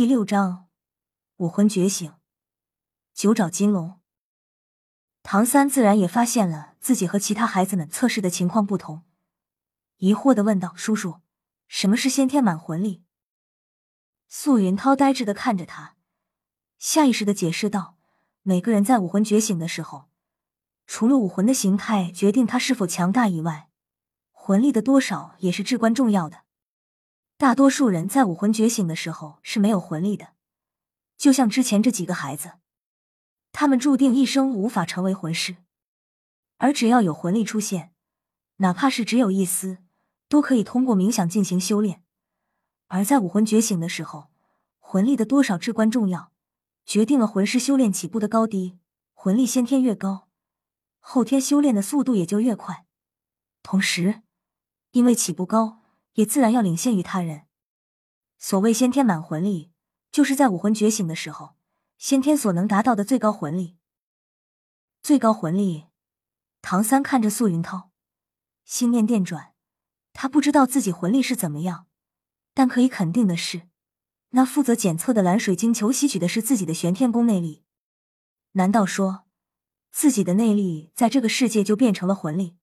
[0.00, 0.66] 第六章，
[1.36, 2.14] 武魂觉醒，
[3.12, 4.00] 九爪金龙。
[5.22, 9.02] 唐三自然也发现了自己和其他孩子们测试的情况不同，
[9.98, 11.20] 疑惑的问道：“叔叔，
[11.68, 13.02] 什么是先天满魂力？”
[14.26, 15.96] 素云涛呆滞的看着他，
[16.78, 17.98] 下意识的解释道
[18.40, 20.08] ：“每个人在武魂觉醒的时候，
[20.86, 23.68] 除了武魂的形态决定他是否强大以外，
[24.30, 26.44] 魂力的多少也是至关重要的。
[27.40, 30.34] 大多数人在武魂觉醒的时候是没有魂力的，
[31.16, 32.58] 就像之前这几个孩子。”
[33.50, 35.56] 他们注定一生无法成为魂师，
[36.58, 37.92] 而只要有魂力出现，
[38.56, 39.78] 哪怕是只有一丝，
[40.28, 42.02] 都可以通过冥想进行修炼。
[42.88, 44.28] 而在武魂觉醒的时候，
[44.78, 46.32] 魂力的多少至关重要，
[46.84, 48.78] 决定了魂师修炼起步的高低。
[49.14, 50.28] 魂力先天越高，
[50.98, 52.84] 后天修炼的速度也就越快。
[53.62, 54.20] 同时，
[54.90, 55.79] 因为起步高，
[56.14, 57.46] 也自然要领先于他人。
[58.38, 59.70] 所谓先天满魂力，
[60.10, 61.56] 就是在武魂觉醒的时候。
[61.98, 63.76] 先天所能达到的最高魂力，
[65.02, 65.88] 最高魂力。
[66.62, 67.90] 唐三看着素云涛，
[68.64, 69.52] 心念电转。
[70.14, 71.88] 他不知道自己魂力是怎么样，
[72.54, 73.68] 但可以肯定的是，
[74.30, 77.64] 那负责检测的蓝水晶球吸取的是自己的玄天宫内力。
[78.52, 79.26] 难道说，
[79.90, 82.56] 自己的内力在这个世界就变成了魂力？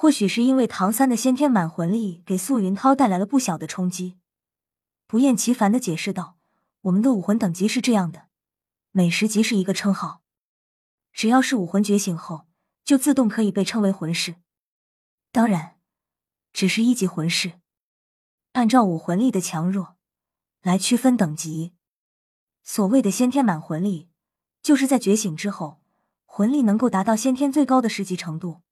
[0.00, 4.16] 或许是因为唐三的先天满魂力给素云涛带来了不小的冲击，
[5.06, 6.38] 不厌其烦的解释道。
[6.80, 8.28] 我们的武魂等级是这样的，
[8.92, 10.22] 每十级是一个称号，
[11.12, 12.46] 只要是武魂觉醒后，
[12.82, 14.36] 就自动可以被称为魂师。
[15.32, 15.76] 当然，
[16.54, 17.60] 只是一级魂师，
[18.52, 19.96] 按照武魂力的强弱
[20.62, 21.74] 来区分等级。
[22.62, 24.08] 所谓的先天满魂力，
[24.62, 25.82] 就是在觉醒之后，
[26.24, 28.62] 魂力能够达到先天最高的十级程度。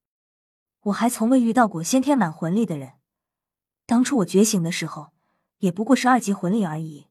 [0.83, 2.95] 我还从未遇到过先天满魂力的人。
[3.87, 5.13] 当初我觉醒的时候，
[5.59, 7.09] 也不过是二级魂力而已。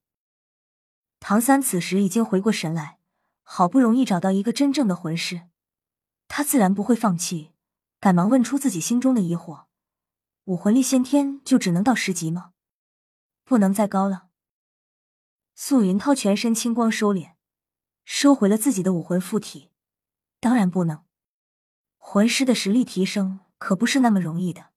[1.20, 3.00] 唐三此时已经回过神来，
[3.42, 5.48] 好不容易找到一个真正的魂师，
[6.28, 7.52] 他自然不会放弃，
[8.00, 9.66] 赶忙问出自己心中的疑惑：
[10.46, 12.52] 武魂力先天就只能到十级吗？
[13.44, 14.28] 不能再高了？
[15.56, 17.32] 素云涛全身青光收敛，
[18.06, 19.72] 收回了自己的武魂附体。
[20.40, 21.04] 当然不能，
[21.98, 24.68] 魂师的实力提升可不是那么容易的，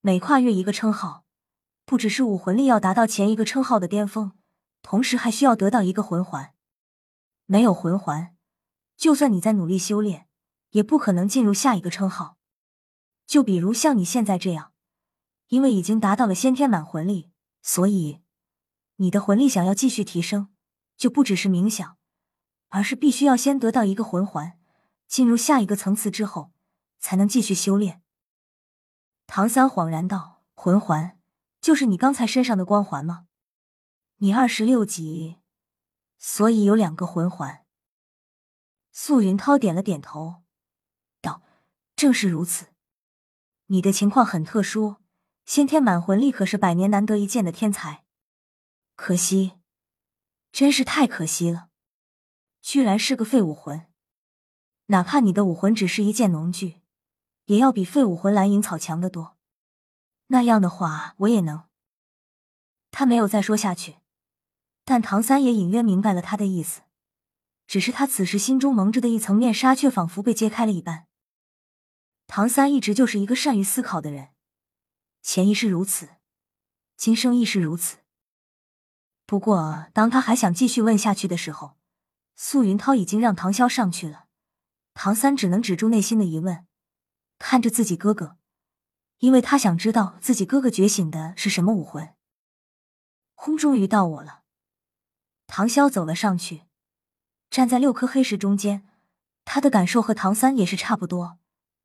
[0.00, 1.24] 每跨越一个称号，
[1.84, 4.32] 不只是武魂力要达到前一个称号的巅峰。
[4.82, 6.52] 同时还需要得到一个魂环，
[7.46, 8.36] 没有魂环，
[8.98, 10.28] 就算你再努力修炼，
[10.72, 12.36] 也不可能进入下一个称号。
[13.26, 14.72] 就比如像你现在这样，
[15.48, 17.30] 因为已经达到了先天满魂力，
[17.62, 18.20] 所以
[18.96, 20.48] 你的魂力想要继续提升，
[20.98, 21.96] 就不只是冥想，
[22.68, 24.58] 而是必须要先得到一个魂环，
[25.08, 26.52] 进入下一个层次之后，
[27.04, 28.02] 才能继续修炼。
[29.26, 31.20] 唐三恍然道：“魂环
[31.60, 33.26] 就是你刚才身上的光环吗？”
[34.20, 35.36] 你二十六级，
[36.16, 37.66] 所以有两个魂环。
[38.90, 40.44] 素云涛点了点头，
[41.20, 41.42] 道
[41.94, 42.68] ：“正是如此。
[43.66, 44.96] 你的情况很特殊，
[45.44, 48.06] 先天满魂力可是百年难得一见的天才。
[48.96, 49.58] 可惜，
[50.50, 51.68] 真是太可惜了，
[52.62, 53.92] 居然是个废武魂。
[54.86, 56.80] 哪怕你的武魂只是一件农具，
[57.46, 59.36] 也要比废武魂蓝银草强得多。
[60.28, 61.64] 那样的话，我也能。”
[62.90, 63.96] 他没有再说下去。
[64.86, 66.82] 但唐三也隐约明白了他的意思，
[67.66, 71.06] 只是他此时心中蒙着的一层面纱却仿佛被揭开了一般。
[72.26, 74.28] 唐三一直就是一个善于思考的人，
[75.22, 76.10] 前一世如此，
[76.98, 77.98] 今生亦是如此。
[79.24, 81.78] 不过，当他还想继续问下去的时候，
[82.36, 84.26] 素云涛已经让唐潇上去了。
[84.92, 86.66] 唐三只能止住内心的疑问，
[87.46, 88.38] 看着自己哥哥，
[89.18, 92.14] 因为他想知道自己哥哥觉醒的是什么武魂。
[93.34, 93.54] 轰！
[93.54, 94.44] 终于到我了。
[95.46, 96.62] 唐潇走了上去，
[97.50, 98.88] 站在六颗黑石中间，
[99.44, 101.38] 他的感受和唐三也是差不多，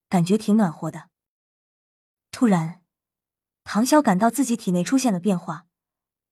[0.08, 1.10] 感觉挺暖和的。
[2.32, 2.82] 突然，
[3.66, 5.68] 唐潇感到自己体内出现了变化，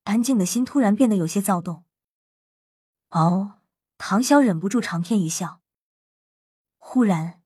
[0.05, 1.83] 安静的心突然变得有些躁动。
[3.09, 3.59] 哦，
[3.97, 5.59] 唐潇忍不住长天一笑。
[6.77, 7.41] 忽然，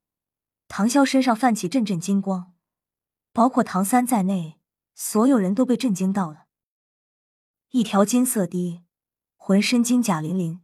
[0.73, 2.53] 唐潇身上泛起阵阵金光，
[3.33, 4.57] 包括唐三在内，
[4.95, 6.45] 所有人都被震惊到了。
[7.71, 8.81] 一条金色的。
[9.35, 10.59] 浑身金甲粼粼，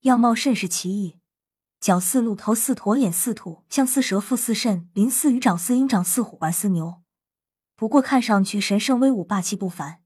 [0.00, 1.18] 样貌甚是奇异，
[1.80, 7.00] 脚似鹿，头似驼，眼似兔，像似蛇，腹似肾，鳞似鱼，掌似鹰，掌似虎，耳似牛。
[7.74, 10.02] 不过看上去神圣威武，霸气不凡。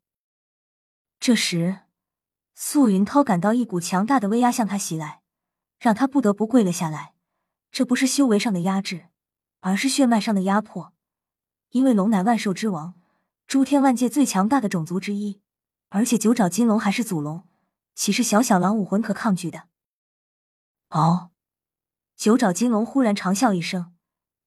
[1.19, 1.81] 这时，
[2.55, 5.23] 素云涛感到一股强大的威压向他袭来，
[5.81, 7.15] 让他不得不跪了下来。
[7.73, 9.07] 这不是修为上的压制，
[9.63, 10.93] 而是血脉上的压迫。
[11.71, 12.95] 因为龙乃万兽之王，
[13.47, 15.41] 诸天万界最强大的种族之一，
[15.89, 17.49] 而且九爪金龙还是祖龙。
[17.95, 19.69] 岂是小小狼武魂可抗拒的？
[20.91, 21.31] 哦，
[22.17, 23.95] 九爪金龙忽然长啸一声，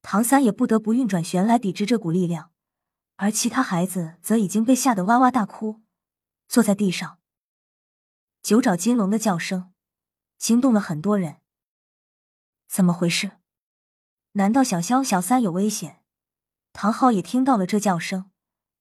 [0.01, 2.51] 唐三也不得不运转旋来抵制这股力量，
[3.17, 5.81] 而其他孩子则已经被吓得哇哇大哭，
[6.47, 7.19] 坐在地上。
[8.41, 9.73] 九爪金龙的叫声
[10.37, 11.37] 惊动了很多人。
[12.67, 13.31] 怎么回事？
[14.37, 16.01] 难道小萧、小三有危险？
[16.73, 18.29] 唐昊也听到了这叫声，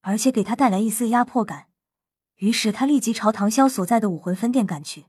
[0.00, 1.68] 而且给他带来一丝压迫感，
[2.36, 5.06] 于是他立即朝唐萧所在的武魂分店赶去。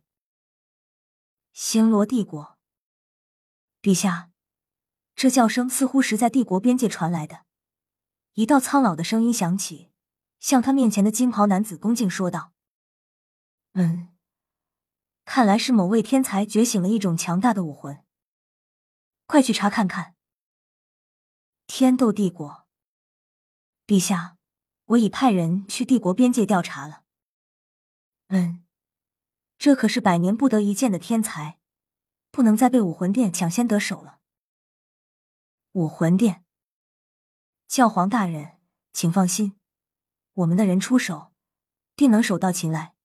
[1.51, 2.59] 星罗帝国，
[3.81, 4.29] 陛下，
[5.15, 7.45] 这叫声似乎是在帝国边界传来的。
[8.33, 9.89] 一道苍老的声音响起，
[10.39, 12.51] 向他面前的金袍男子恭敬说道
[13.73, 14.09] ：“嗯，
[15.23, 18.03] 看来是某位天才觉醒了一种强大的武魂，
[19.25, 20.13] 快去查看看。”
[21.67, 22.67] 天斗帝国，
[23.87, 24.37] 陛下，
[24.85, 27.03] 我已派人去帝国边界调查了。
[28.27, 28.61] 嗯。
[29.57, 31.59] 这可是百年不得一见的天才，
[32.29, 34.19] 不能再被武魂殿抢先得手了。
[35.71, 36.43] 武魂殿，
[37.65, 38.59] 教皇大人，
[38.91, 39.57] 请放心，
[40.33, 41.33] 我们的人出手，
[41.95, 42.95] 定能手到擒来。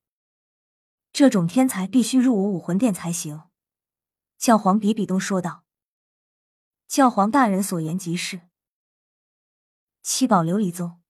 [1.12, 3.44] 这种天才必须入我武魂殿才行。
[4.36, 5.64] 教皇比比东说道。
[6.88, 8.49] 教皇大人所言极是。
[10.02, 11.02] 七宝琉璃宗，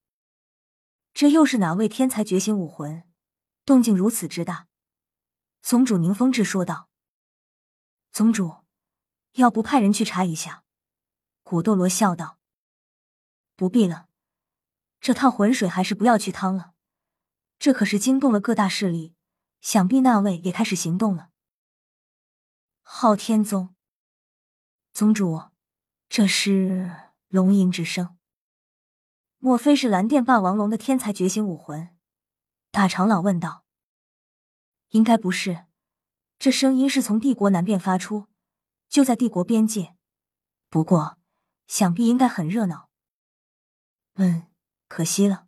[1.13, 3.09] 这又是哪位天才觉醒武魂，
[3.63, 4.67] 动静如此之大？
[5.61, 6.89] 宗主宁风致说道
[8.11, 8.65] ：“宗主，
[9.33, 10.65] 要不派人去查一下？”
[11.43, 12.39] 古斗罗笑道
[13.55, 14.09] ：“不必了，
[14.99, 16.73] 这趟浑水还是不要去趟了。
[17.57, 19.15] 这可是惊动了各大势力，
[19.61, 21.29] 想必那位也开始行动了。”
[22.83, 23.73] 昊天宗，
[24.91, 25.43] 宗主，
[26.09, 28.17] 这是龙吟之声，
[29.43, 31.89] 莫非是蓝电霸王龙的天才觉醒武魂？
[32.69, 33.65] 大长老问道。
[34.89, 35.65] 应该不是，
[36.37, 38.27] 这声音是从帝国南边发出，
[38.87, 39.95] 就在帝国边界。
[40.69, 41.17] 不过，
[41.65, 42.91] 想必应该很热闹。
[44.13, 44.45] 嗯，
[44.87, 45.47] 可惜了。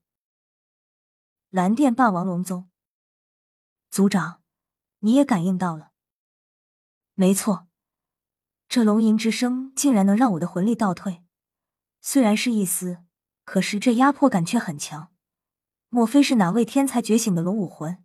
[1.51, 2.72] 蓝电霸王龙宗
[3.92, 4.42] 族长，
[5.00, 5.92] 你也感应到了？
[7.13, 7.68] 没错，
[8.68, 11.24] 这龙吟之声竟然能让我的魂力倒退，
[12.01, 13.04] 虽然是一丝，
[13.45, 15.12] 可是这压迫感却很强。
[15.90, 18.04] 莫非是哪位天才觉醒的龙武魂？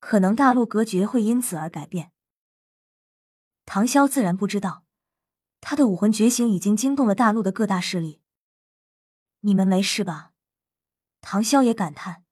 [0.00, 2.12] 可能大陆格局会因此而改变。
[3.64, 4.84] 唐潇自然不知道，
[5.60, 8.20] 他的武魂觉醒已经惊动了大陆的各大势力。
[9.40, 10.32] 你们没事吧？
[11.20, 12.24] 唐潇也感叹，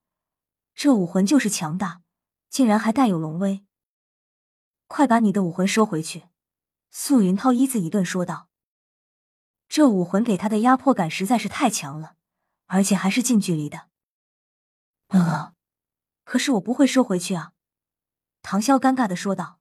[0.74, 2.02] 这武魂就是强大，
[2.48, 3.64] 竟然还带有龙威。
[4.86, 6.26] 快把你的武魂收回去！
[6.90, 8.48] 素云涛一字一顿说道。
[9.68, 12.16] 这武魂给他的压迫感实在是太强了，
[12.66, 13.88] 而且还是近距离的。
[15.08, 15.54] 呃，
[16.24, 17.52] 可是我不会收回去啊。
[18.42, 19.58] 唐潇尴尬的说道：“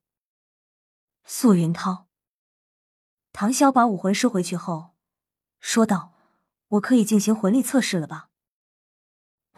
[1.25, 2.07] 素云涛。”
[3.33, 4.95] 唐潇把武魂收回去后，
[5.59, 6.13] 说道
[6.69, 8.29] ：“我可以进行魂力测试了吧？”“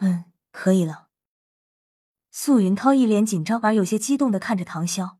[0.00, 1.08] 嗯，可以了。”
[2.32, 5.16] 素云涛一脸紧张而有些激动的看着唐潇，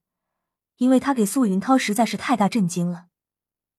[0.76, 3.08] 因为他给素云涛实在是太大震惊了。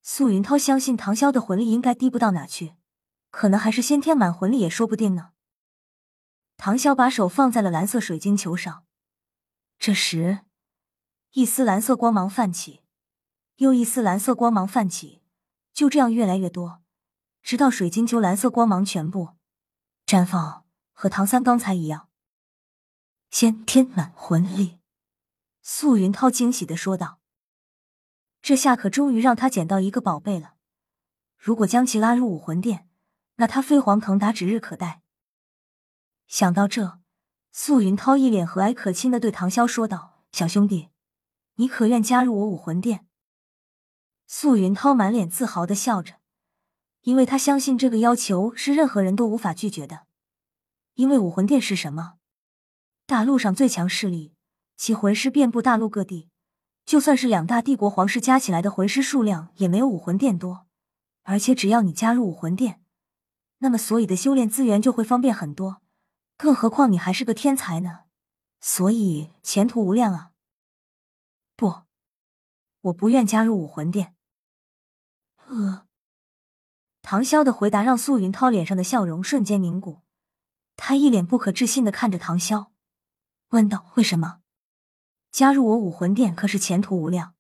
[0.02, 2.76] 素云涛相信唐潇的魂力应该低不到哪去，
[3.30, 5.32] 可能还是先天满魂力也说不定呢。
[6.58, 8.86] 唐潇把手放在了蓝色水晶球上。
[9.78, 10.40] 这时，
[11.32, 12.84] 一丝蓝色光芒泛起，
[13.58, 15.22] 又一丝蓝色光芒泛起，
[15.74, 16.82] 就这样越来越多，
[17.42, 19.36] 直到水晶球蓝色光芒全部
[20.06, 22.10] 绽放，和唐三刚才一样。
[23.30, 24.80] 先天满魂力，
[25.62, 27.19] 素云涛惊喜的说道
[28.42, 30.54] ：“这下可终于让他捡到一个宝贝了。
[31.38, 32.88] 如果将其拉入武魂殿，
[33.36, 35.02] 那他飞黄腾达指日可待。”
[36.28, 37.00] 想到这。
[37.52, 40.90] 素云涛一脸和蔼可亲的对唐潇说道：“小兄弟，
[41.56, 43.08] 你可愿加入我武魂殿？”
[44.28, 46.20] 素云涛满脸自豪的笑着，
[47.02, 50.06] 因为他相信这个要求是任何人都无法拒绝的。
[50.94, 52.20] 因为武魂殿是什么？
[53.08, 54.36] 大陆上最强势力，
[54.78, 56.29] 其魂师遍布大陆各地，
[56.90, 60.66] 就算是两大帝国皇室加起来的魂师数量也没有武魂殿多。
[61.22, 62.82] 而且只要你加入武魂殿，
[63.60, 65.84] 那么所以的修炼资源就会方便很多。
[66.36, 68.06] 更何况你还是个天才呢，
[68.60, 70.32] 所以前途无量啊！
[71.56, 71.84] 不，
[72.82, 74.16] 我不愿加入武魂殿。
[75.46, 75.86] 呃，
[77.04, 80.00] 唐潇的回答让素云涛脸上的笑容瞬间凝固，
[80.76, 82.70] 他一脸不可置信的看着唐潇，
[83.50, 84.39] 问道：“为什么
[85.32, 87.36] 加入我武魂殿可是前途无量？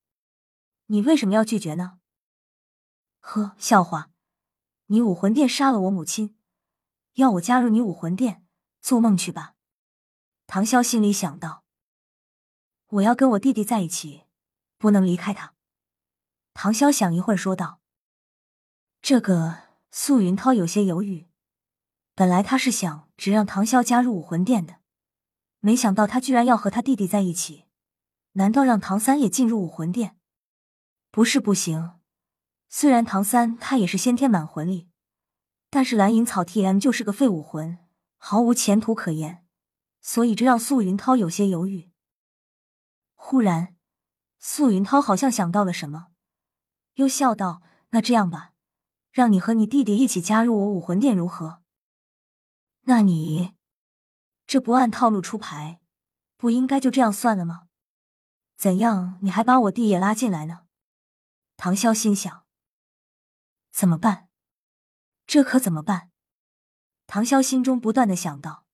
[0.88, 2.00] 你为什么要拒绝呢？”
[3.19, 4.10] 呵，笑话！
[4.88, 6.38] 你武魂殿杀了我母亲，
[7.13, 8.46] 要我加入你武魂殿？
[8.81, 9.55] 做梦去吧，
[10.48, 11.63] 唐潇心里想到。
[12.88, 14.24] 我要跟我弟弟在一起，
[14.77, 15.53] 不能离开他。
[16.53, 17.81] 唐潇想一会儿说道
[19.01, 21.27] ：“这个。”素云涛有些犹豫，
[22.13, 24.81] 本来他是想只让唐潇加入武魂殿的，
[25.62, 27.65] 没想到他居然要和他弟弟在一起。
[28.33, 30.17] 难道让唐三也进入武魂殿？
[31.12, 32.00] 不是不行，
[32.67, 34.88] 虽然唐三他也是先天满魂力，
[35.69, 37.79] 但是蓝银草 T M 就是个废武魂，
[38.17, 39.45] 毫无前途可言，
[40.01, 41.89] 所以这让素云涛有些犹豫。
[43.15, 43.75] 忽然，
[44.38, 46.07] 素云涛好像想到了什么，
[46.93, 48.53] 又笑道：“那这样吧。”
[49.12, 51.63] 让你和你弟弟一起加入我武魂殿如何？
[52.81, 53.55] 那你
[54.45, 55.81] 这不按套路出牌，
[56.38, 57.69] 不应该就这样算了吗？
[58.60, 60.66] 怎样，你还把我弟也拉进来呢？
[61.56, 62.44] 唐潇心想，
[63.72, 64.28] 怎么办？
[65.25, 66.12] 这可怎么办？
[67.08, 68.66] 唐潇心中不断的想到。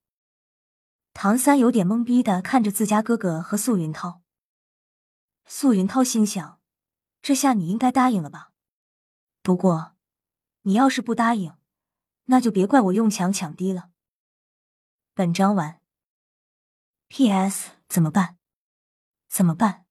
[1.14, 4.22] 唐三有点懵逼的看着自家哥哥和素云涛。
[5.44, 6.60] 素云涛心想，
[7.22, 8.50] 这下你应该答应了吧？
[9.40, 9.94] 不过。
[10.62, 11.56] 你要是不答应，
[12.24, 13.90] 那就别怪我用强抢低了。
[15.14, 15.80] 本章完。
[17.06, 17.70] P.S.
[17.86, 18.36] 怎么办？
[19.36, 19.84] 怎么办？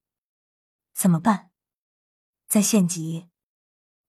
[0.92, 1.52] 怎么办？
[2.48, 3.28] 在县级，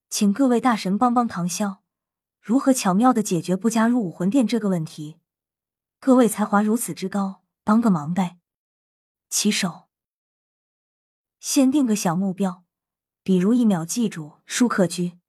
[0.09, 1.81] 请各位大神帮帮唐潇，
[2.41, 5.19] 如何巧妙的解决不加入武魂殿这个问题？
[5.99, 8.39] 各位才华如此之高，帮个忙呗！
[9.29, 9.89] 起手，
[11.39, 12.65] 先定个小目标，
[13.21, 15.19] 比如一秒记住舒克居。